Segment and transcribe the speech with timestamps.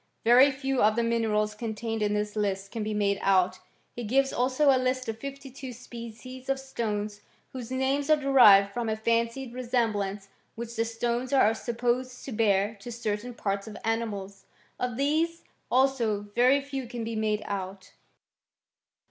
[0.23, 3.59] Very few of the minerals contained in this list can be made out.
[3.95, 7.21] He gives also a list of fifty two species of stones,
[7.53, 12.73] whose names are derived from a fancied resemblance which the stones are supposed to bear
[12.79, 14.45] to certain parts of animals.
[14.79, 17.91] Of these, also, very few can be made out.